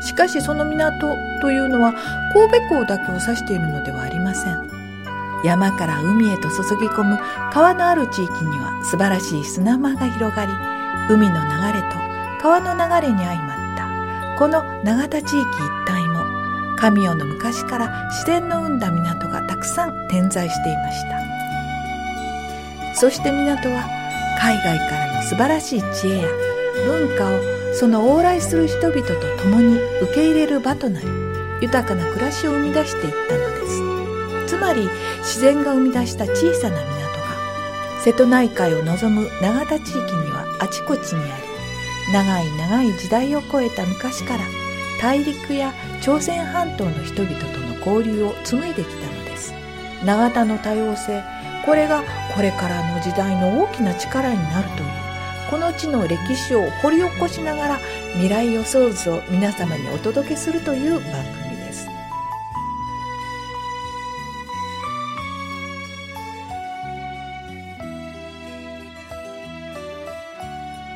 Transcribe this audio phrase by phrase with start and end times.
[0.00, 1.94] しかしその港というのは
[2.32, 4.70] 神戸港だけを指しているのではありません。
[5.44, 7.18] 山から海へと注ぎ込む
[7.50, 10.52] 川のある地域には素晴らしい砂間が広がり
[11.08, 11.96] 海の流れと
[12.42, 13.88] 川の流れに相まった。
[14.38, 16.24] この永田地域一帯も
[16.76, 21.20] 神代の昔から自然の生んだ港がたくさん点在していました。
[22.94, 23.88] そして港は
[24.40, 26.28] 海外からの素晴らしい知恵や
[26.86, 31.06] 文化をその往来する人々と共に受け入れる場となり
[31.62, 33.66] 豊かな暮らしを生み出していったので
[34.46, 34.50] す。
[34.50, 34.88] つまり
[35.18, 44.44] 自然が生み出した小さな港が瀬戸内海を望む永田地域にはあちこちにあり長い長い時代を超えた昔から
[45.00, 49.54] 大陸や朝鮮半島の人々との交流を紡いできたのです。
[50.04, 51.22] 永田の多様性
[51.64, 52.02] これが
[52.34, 55.09] これからの時代の大きな力になるという。
[55.50, 57.80] この地の歴史を掘り起こしながら
[58.12, 61.88] 未来予想図を皆様にお届けするという番組です。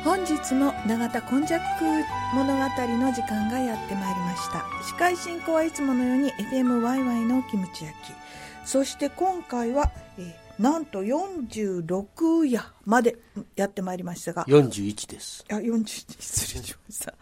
[0.05, 1.59] 本日の永田今昔
[2.33, 4.63] 物語の時間がやってまいりました。
[4.85, 8.13] 司会進行はいつものように FMYY のキムチ焼き
[8.63, 13.17] そして今回は、えーなんと46夜まで
[13.55, 14.45] やってまいりましたが。
[14.45, 15.43] 41です。
[15.49, 15.85] あ、41、
[16.19, 17.13] 失礼しました。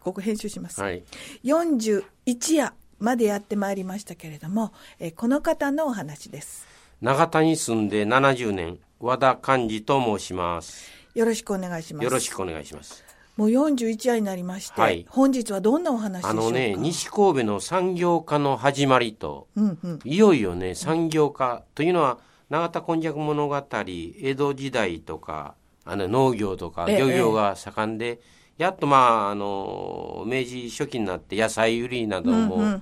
[0.00, 0.80] ここ編集します。
[0.80, 1.02] はい。
[1.44, 6.66] 41夜までやってまいりましたけれども、えーこの方のお話です。
[7.02, 10.90] 長田に住んで70年、和田寛治と申します。
[11.14, 12.04] よろしくお願いします。
[12.04, 13.04] よろしくお願いします。
[13.36, 16.40] もう41夜になりまして、はい本日はどんなお話でしょうか？
[16.40, 19.98] あのね、西神戸の産業化の始まりと、うんうん。
[20.04, 22.18] いよいよね、産業化というのは、
[22.52, 25.54] 永田今昔物語、江戸時代とか、
[25.86, 28.20] あの農業とかええ漁業が盛んで、
[28.58, 32.80] やっとまあ、あの、明治初期になって野菜売りなども。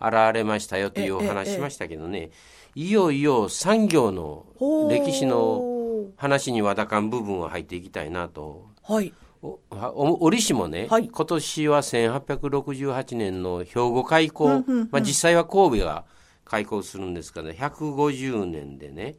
[0.00, 2.30] 現れましたよというおええ話しましたけどね、
[2.74, 4.44] いよいよ産業の
[4.90, 8.66] 歴史の話にわだかん部分を入っていきたいなと。
[8.82, 9.14] はい。
[9.40, 16.04] 折しもね、はい今年は1868年の兵庫開港、まあ、実際は神戸が
[16.44, 19.16] 開港するんですから、ね、150年でね。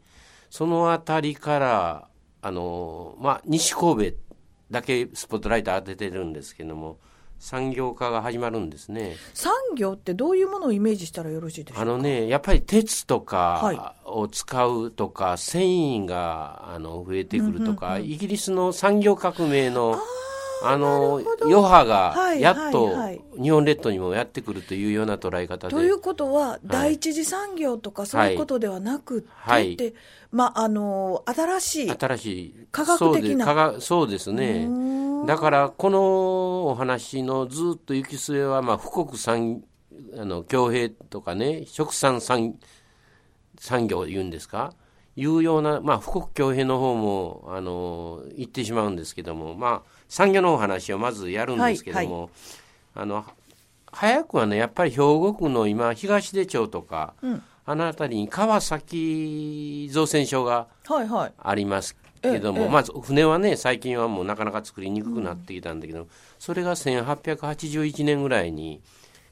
[0.50, 2.08] そのあたりから
[2.41, 4.18] あの、まあ、西神戸
[4.72, 6.97] だけスポットライト当ててるんですけども
[7.40, 9.16] 産業化が始まるんですね。
[9.34, 11.81] 産業ってどういうものをイメージしたらよろしいでしょうか？
[11.81, 13.75] あのね、やっぱり鉄とはい。
[13.75, 20.00] かを使うとか、繊維があの増えてくるとか、イギリスの産業革命のあ
[20.63, 21.45] のなるほど。
[21.45, 22.95] 余波がはいやっと
[23.41, 29.77] 日本列島にもやってくるというような捉え方で、ということは、第一次産業とかそういうことではなくって、はい。
[30.31, 32.55] まあ、あの、新しい、新しい。
[32.71, 33.75] 科学的な。
[33.79, 34.67] そうですね。
[35.25, 39.63] だからこのお話のずっと行き末は、まあ、富国産
[40.17, 42.55] あの強兵とかね食産産
[43.57, 44.73] 産業言うんですか？
[45.16, 52.29] いうような、まあ、富国強兵の方もあの言ってしまうんですけども、まあ、産業のお話をまずやるんですけども、
[52.93, 53.25] あの
[53.91, 57.13] 早くはねやっぱり兵庫区の今東出町とか、
[57.66, 61.33] あの辺りに川崎造船所がはいはい。
[61.38, 66.07] ありますけども、ええまず船はね最近はもうなかなか作りにくくなってきたんだけど、
[66.39, 68.81] それが1881年ぐらいに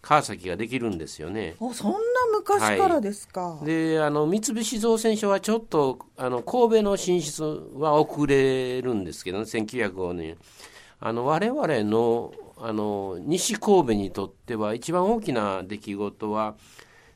[0.04, 1.56] 川崎ができるんですよね。
[1.62, 1.98] あそんな
[2.36, 3.58] 昔からですか。
[3.64, 7.42] であの三菱造船所はちょっとあの神戸の進出
[7.76, 10.38] は遅れるんですけどね1905年
[11.00, 16.56] あの我々のあの西神戸にとっては一番大きな出来事は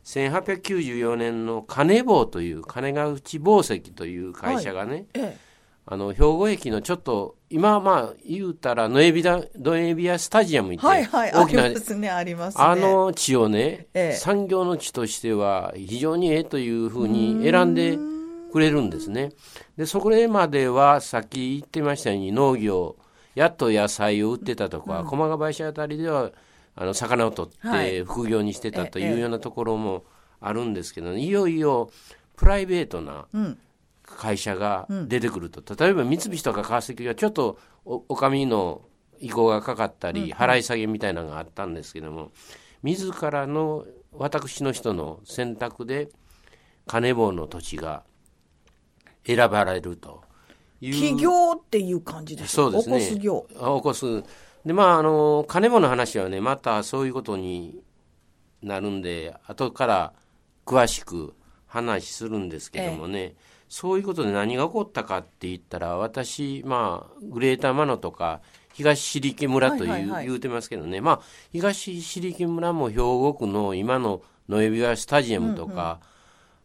[0.06, 5.48] 1894年の金棒という金ヶ内紡績という会社がね、ええ
[5.90, 12.64] あの兵庫駅のちょっと今はまあ言うたらノエビダノエビアスタジアムってはいはい、あ大きなりますね、ありますね。
[12.64, 17.98] あの地をね、ええ産業の地としては非常にええというふうに選んで
[18.52, 19.32] くれるんですね。
[19.78, 22.98] で、そこまではさっき言ってましたように農業、
[23.34, 26.32] やっと野菜を売ってたとか、駒ヶ林あたりでは
[26.76, 30.04] あの魚を取っはいて副業にしてたとええいうようなところも
[30.42, 31.90] あるんですけど、いよいよ
[32.36, 33.58] プライベートなうん。
[34.16, 38.82] 会社が出てくると、例えば三菱とか川崎がちょっとおお上の
[39.20, 42.32] 意向がかかったり、払い下げみたいなのがあったんですけども
[42.84, 46.10] 自らの私の人の選択で
[46.86, 48.04] 金棒の土地が
[49.26, 50.24] 選ばれると
[50.80, 50.94] いう。
[50.94, 53.00] 起業っていう感じですそうですね。
[53.00, 53.48] 起こす業。
[53.50, 54.24] 起こす。
[54.66, 57.80] でまああの金棒の話はねまたそういうことに
[58.62, 60.14] なるんで後から
[60.66, 61.34] 詳しく
[61.66, 63.36] 話するんですけどもね、
[63.70, 68.42] そういうことで何が起こったかって言ったら私まあグレーターマノとか
[68.78, 70.28] 東尻池村という、はいはいはい。
[70.28, 71.02] 言うてますけどね。
[71.02, 71.22] まあ
[71.52, 76.00] 東尻池村も兵庫区の今の野エビ川スタジアムとか、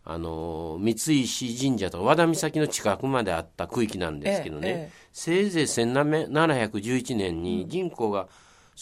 [0.04, 8.28] あの三石神社とか和田岬の近くまであった区域なんですけどね、せいぜい1711年に人口が、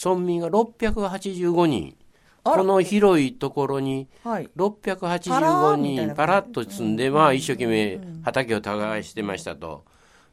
[0.02, 1.94] 村民が685人
[2.42, 4.48] この広いところにはい。
[4.48, 6.14] パラ685ーみたいな感じ。
[6.14, 9.84] 人パラッと積んで、まあ一生懸命畑を耕してましたと。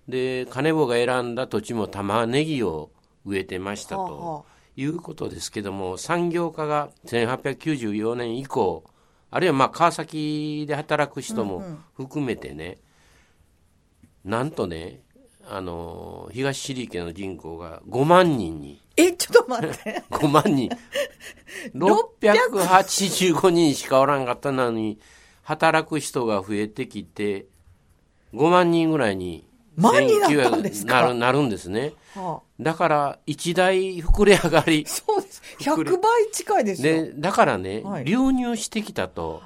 [0.07, 2.91] で、金棒が選んだ土地も玉ねぎを
[3.25, 4.45] 植えてましたと
[4.75, 8.85] いうことですけども、産業化が1894年以降、
[9.29, 11.63] あるいはまあ川崎で働く人も
[11.95, 12.77] 含めてね、
[14.23, 15.01] なんとね、
[15.49, 20.03] あの東尻池の人口が5万人にえちょっと待って。
[20.09, 20.69] 5万人。
[21.75, 24.99] 685人しかおらんかったのに、
[25.43, 27.45] 働く人が増えてきて、
[28.33, 31.01] 5万人ぐらいに、万になったんですか？
[31.01, 31.93] なるなるんですね。
[32.15, 32.63] はあ。
[32.63, 34.85] だから、一大膨れ上がり。
[34.87, 35.41] そうです。
[35.59, 37.05] 100倍近いですよ。
[37.05, 38.05] で、だからね、はい。
[38.05, 39.41] 流入してきたと。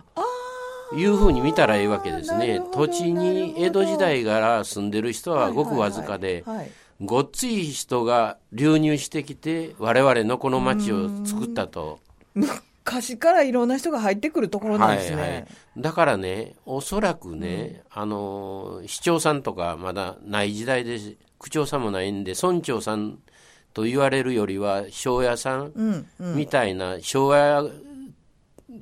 [0.93, 2.61] いうふうに見たらいいわけですね。
[2.73, 6.71] 土地に江戸時代から住んでる人はごくわずかで、はいはいはい
[7.01, 11.99] ごっつい人が流入してきて、我々のこの町を作ったと。
[12.35, 20.99] 昔からいろんな人が入ってくるところなんですね、はいはい、だからね、おそらくね、あの市長さんとかまだない時代で、
[21.39, 23.17] 区長さんもないんで、村長さん
[23.73, 26.35] と言われるよりは、庄屋さんうんうん。
[26.35, 27.63] みたいな、庄屋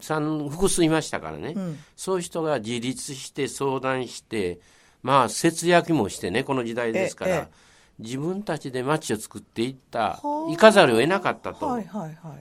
[0.02, 1.80] さん複数いましたからね、ん。
[1.96, 4.60] そういう人が自立して相談して、
[5.04, 7.69] まあ、節約もしてね、この時代ですから、ええ
[8.00, 10.50] 自分たちで町を作っていったは、あ。
[10.50, 11.68] 行かざるを得なかったと。
[11.68, 11.82] は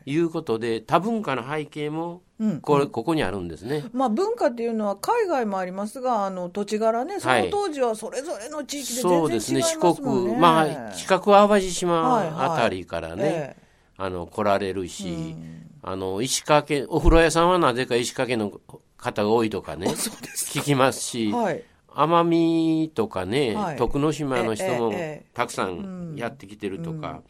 [0.07, 3.85] いうことで多文化の背景もうんこれ、ここにあるんですね。
[3.93, 9.63] まあ、文化っていうのは海外もありますがあの土地柄ねその当時はそれぞれの地域でそうですね。
[9.63, 12.29] 四国、まあ、近く淡路はい島はい。
[12.29, 13.57] あたりからね、え
[13.97, 15.35] あの来られるし、
[15.83, 18.53] あの石川県、お風呂屋さんはなぜか石川県の
[18.97, 21.65] 方が多いとかね、聞きますし、はい
[21.99, 23.77] 奄美とかね、はい。
[23.77, 24.95] 徳之島の人も
[25.35, 27.23] たくさんやってきてるとか、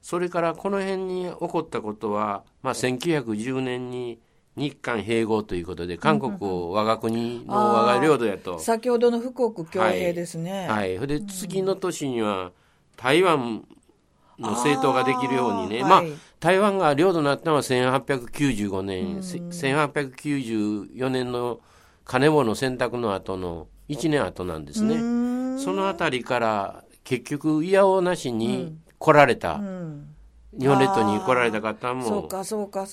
[0.00, 4.20] それからこの辺に起こったことは、まあ、1910年に
[4.54, 8.60] 日韓併合ということで、韓国を我が国の我が領土やと。
[8.60, 12.52] 先ほどの富国強兵ですね、はい、それで次の年には
[12.96, 13.64] 台湾
[14.38, 16.12] の政党ができるようにね、まあはい。
[16.38, 21.58] 台湾が領土になったのは1895年、せ1894年の
[22.04, 24.96] 金棒の選択の後の1年後なんですね。
[25.58, 29.60] そのあたりから結局、いやおうなしに来られた、
[30.58, 32.28] 日本列島に来られた方も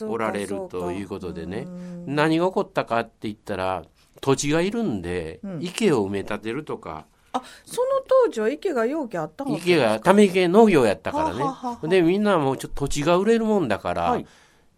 [0.07, 1.67] おられるということでね、
[2.05, 3.83] 何が起こったかって言ったら、
[4.21, 11.89] 土地がいるんで、池を埋め立てるとか、あその当時は池が容器あったの池が、ため池農業やったからね。
[11.89, 14.25] で、みんなもうちょっと土地が売れるもんだから、はい。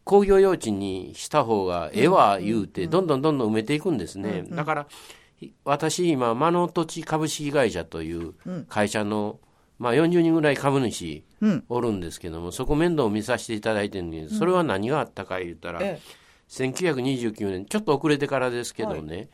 [0.03, 4.43] 工業用地にした方がええわ言うて、どんどんどんどん埋めていくんですね。
[4.49, 4.95] だから、ひ
[5.63, 8.33] 私今、間の土地株式会社という
[8.67, 9.39] 会社の、
[9.79, 11.63] まあ40人ぐらい株主うん。
[11.69, 14.37] おるんですけども、そこ面倒を見させていただいてるんです。
[14.37, 16.21] それは何があったか言ったら、ええ。
[16.49, 19.29] 1929年、ちょっと遅れてからですけどね、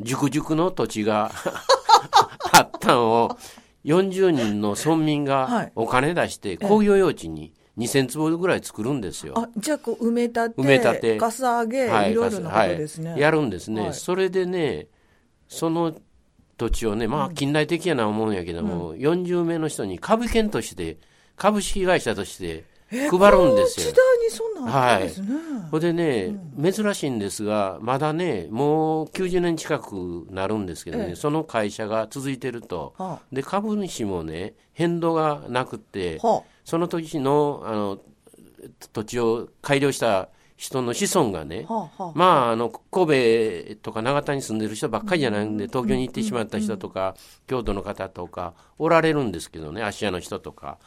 [0.00, 1.32] 熟々の土地が
[2.52, 3.38] あったのを、
[3.84, 5.66] 40人の村民はい。
[5.66, 9.34] がお金出して工業用地に2000坪ぐらい作るんですよ。
[9.36, 11.16] あじゃあこう埋め立て埋め立て。
[11.18, 13.20] かさ上げ、はいい、ろいろなことですね、はい。
[13.20, 13.94] やるんですね、はい。
[13.94, 14.86] それでね、
[15.48, 15.94] その
[16.56, 20.98] 土地をね、まあ近代的やな思うんやけども、40名の人に株券として、
[21.36, 23.92] 株式会社として配るんですこのよ時。
[23.92, 25.28] 代にそんなんあったんですね、
[25.70, 26.36] ほんでね、
[26.72, 31.14] 珍しいんですが、まだね、もう90年近くなるんですけどね、ええ。
[31.16, 36.26] その会社が続いてると、はで株主もね、変動がなくって、あ。
[36.26, 37.98] はその時のあの
[38.92, 42.12] 土地を改良した人の子孫がね、あはあはあ。
[42.14, 50.78] まあ、あの神戸とか長田に住んでる人ばっかりじゃないんで、東京に行ってしまった人とか、京都の方とか、おられるんですけどね、芦屋の人とか、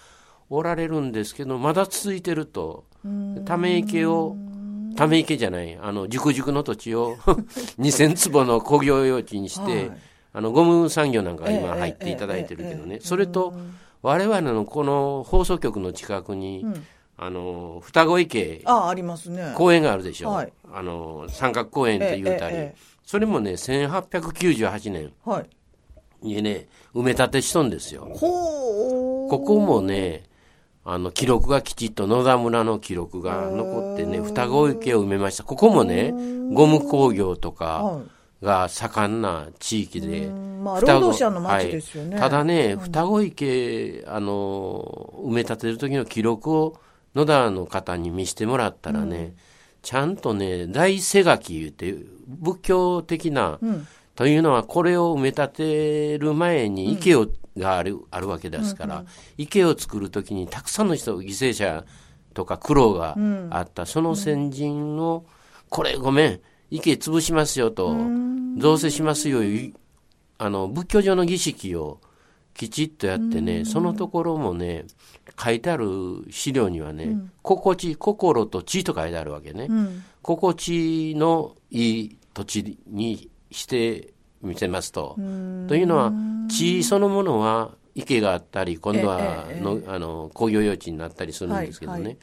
[0.50, 2.86] おられるんですけど、まだ続いてると、
[3.46, 4.38] ため池を、
[4.96, 7.18] ため池じゃない、あの、熟々の土地を
[7.78, 9.98] 2000坪の工業用地にして、はい。
[10.34, 13.54] あの、ゴム産業なんか今ええ入っていただいてるけどええええ、ねそれと、
[14.02, 16.66] 我々のこの放送局の近くに、
[17.18, 19.54] あの、双子池、あありますね。
[19.56, 20.54] 公園があるでしょ、はい。
[20.72, 25.50] あの三角公園って言うたり、ええええそれもね1898年はい。
[26.22, 28.02] にね埋め立てしとんですよ。
[28.20, 30.24] ここもね
[30.84, 35.44] あの記録がきちっと野田村の記録が残ってね双子池を埋めました。
[35.46, 36.12] ここもね
[36.52, 38.02] ゴム工業とかは
[38.42, 42.22] が盛んな地域で、いまあ労働者の町ですよね、はい。
[42.22, 46.78] ただね、双子池あの埋め立てる時の記録を
[47.18, 49.36] 野田の方に見せてもらったらね、
[49.82, 51.96] ちゃんとね大瀬垣言って
[52.28, 53.88] 仏教的な、うん。
[54.14, 59.04] というのはこれを埋め立てる前に池を、があるあるわけですから、
[59.38, 61.86] 池を作る時にたくさんの人犠牲者
[62.36, 63.16] とか苦労が
[63.50, 65.26] あった、その先人の、
[65.70, 67.96] これごめん池潰しますよと、
[68.58, 69.74] 増税しますよい
[70.38, 72.00] あの仏教上の儀式を
[72.58, 74.86] きちっとやってね、そのところもね
[75.40, 75.86] 書いてある
[76.32, 80.04] 資料にはね、心地心と地と書いてあるわけね、うん。
[80.24, 84.12] 心地のいい土地にして
[84.42, 85.16] みせますと。
[85.68, 86.12] というのは
[86.50, 92.18] 地そのものは池があったり今度はええの、あの工業用地になったりするんですけどね、はいはい。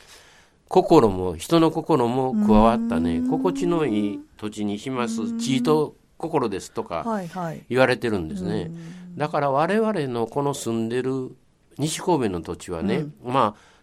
[0.69, 3.23] 心も人の心も加わったね。
[3.31, 5.39] 心地のいい土地にします。
[5.39, 7.65] 地と心ですとかはいはい。
[7.69, 8.71] 言われてるんですね。
[9.17, 11.35] だから我々のこの住んでる
[11.79, 13.75] 西神戸の土地はね、まあ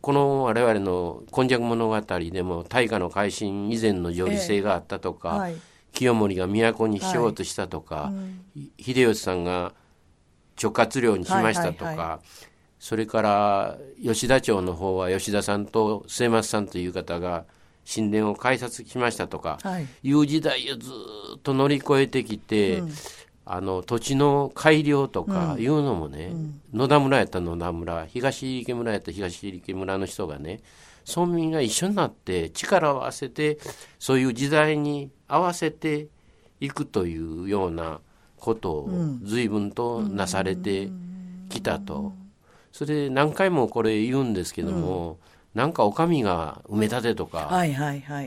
[0.00, 2.00] この我々の「今昔物語」
[2.30, 5.56] でも大化の改新以前の常時性があったとか、はい。
[5.92, 8.12] 清盛が都にしようとしたとか、
[8.80, 9.74] 秀吉さんが
[10.60, 12.20] 直轄領にしましたとか、はいはいは
[12.84, 17.46] それから吉田町の方は吉田さんと末松さんという方が
[17.92, 19.86] 神殿を開設しましたとか、はい。
[20.02, 20.90] いう時代をず
[21.36, 22.82] っと乗り越えてきて、
[23.46, 26.32] あの土地の改良とかいうのもね、
[26.72, 30.60] 野田村やったら野田村東池村やったら東池村の人がね
[31.06, 33.58] 村民が一緒になって力を合わせて
[33.98, 36.08] そういう時代に合わせて
[36.60, 38.00] いくというような
[38.38, 38.90] ことを
[39.22, 40.88] 随分となされて
[41.50, 42.12] きたと。
[42.72, 45.18] それで何回もこれ言うんですけども、
[45.54, 47.48] なんかお上が埋め立てとか、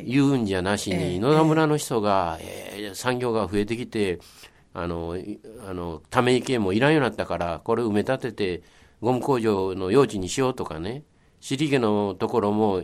[0.05, 4.19] 言うんじゃなしに、ええ野田村の人が、えー産業が増えてきて
[4.73, 8.63] あのいあのため池もいらんようになったからこれ埋め立てて
[9.01, 11.03] ゴム工場の用地にしようとかね
[11.41, 12.83] 尻毛のところも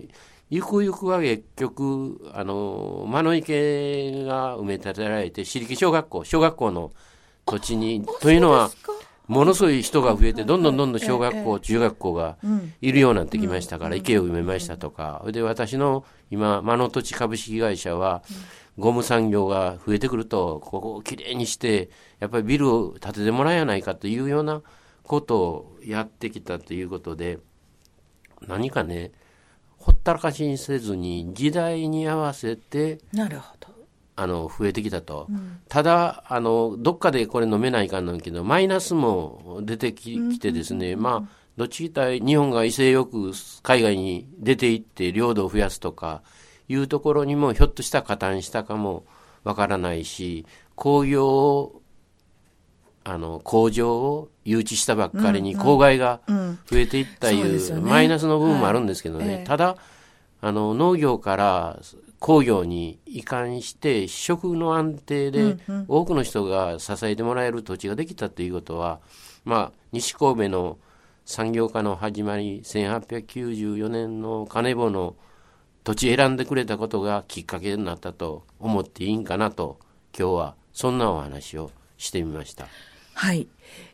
[0.50, 6.92] ゆくゆくは結局あの間の池が埋め立てられて尻毛小学校小学校の
[7.46, 8.72] 土地にというのは
[9.28, 12.38] ものすごい人が増えてどんどんどんどん小学校、中学校が
[12.82, 18.24] いるようになってきましたから、池を埋めましたとか、それで私の今、間の土地株式会社は、
[18.78, 21.90] ゴム産業が増えてくると、ここをきれいにして、
[22.20, 24.62] やっぱりビルを建ててもらえやないかというような
[25.04, 27.40] ことをやってきたということで、
[28.48, 29.12] 何かね、
[29.78, 33.00] ほったらかしにせずに、時代に合わせて、
[34.16, 35.28] あの増えてきたと、
[35.70, 46.22] ただあの、どっかでこれ飲めないかんなんけど、マイナスも出てききてですね、まあ、どっちかというと日本が威勢よく海外に出て行って領土を増やすとか
[46.68, 49.06] いうところにもひょっとしたら加担したかも
[49.44, 51.82] わからないし、工業を
[53.04, 56.22] あの工場を誘致したばっかりに公害が
[56.70, 59.78] 増えていったいそうマイナスの部分もあるんですけどね、ただ
[60.42, 61.80] あの農業から
[62.24, 65.58] 工業に移管して食の安定で
[65.90, 69.02] 多くの人が支えてもらえる土地ができたということは、
[69.44, 70.78] まあ、西神戸の
[71.26, 75.18] 産業化の始まり1894年の金棒の
[75.84, 79.78] 土地選んでくれたことがきっかけになったと思っていいんかなと
[80.18, 82.68] 今日はそんなお話をしてみました。
[83.14, 83.48] はい、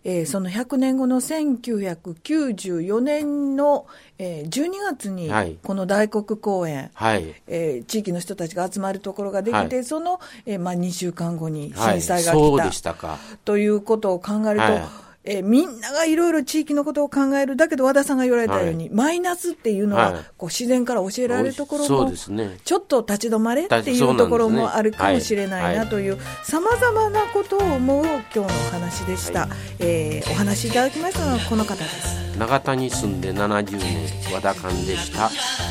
[0.03, 5.57] えーその100年後の1994年の、えー12月にはい。
[5.61, 7.35] この大黒公園、はい。
[7.47, 9.83] えー地域の人たちが集まるところができて、はい。
[9.83, 13.19] その、えーまあ、2週間後にはい、震災が来た、でしたか。
[13.45, 20.21] ということを考えると、はいえーみんながいろいろ地域のことを考える、だけど和田さんが言われたように、マイナスっていうのは、はい。
[20.37, 22.57] こう自然から教えられるところそうもですね。
[22.65, 29.49] ちょっと立ち止まれっていそうところもあるかもしれないはないというさまざまなことを思う今日のお話でした、はい。
[29.79, 32.37] えーお話しいただきましたのはこの方です。
[32.37, 35.29] 長田に住んで70年和田勘でした。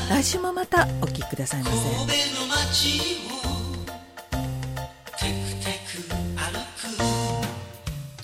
[0.09, 1.77] 来週もまたお聞きくださいませ。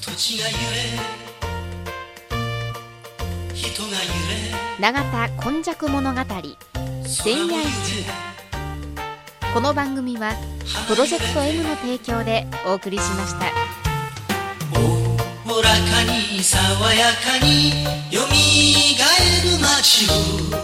[0.01, 1.24] 土地が揺れ
[4.79, 6.21] 永田今昔物語。
[7.07, 7.63] 千夜。
[7.63, 8.13] 一夜
[9.55, 10.35] この番組は
[10.87, 13.47] プロジェクト M の提供でお送りしました。
[15.49, 16.61] おおらかに爽
[16.93, 20.11] やかによみがえる街
[20.61, 20.64] を。